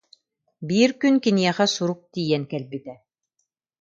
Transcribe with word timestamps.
Биир 0.67 0.91
күн 1.01 1.15
киниэхэ 1.23 1.65
сурук 1.75 2.01
тиийэн 2.13 2.43
кэлбитэ 2.51 2.93